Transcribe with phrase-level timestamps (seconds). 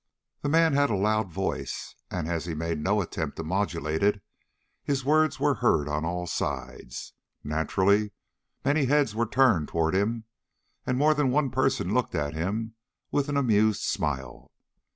[0.41, 4.19] The man had a loud voice, and as he made no attempt to modulate it,
[4.83, 7.13] his words were heard on all sides.
[7.43, 8.09] Naturally
[8.65, 10.23] many heads were turned toward him,
[10.87, 12.73] and more than one person looked at him
[13.11, 14.51] with an amused smile.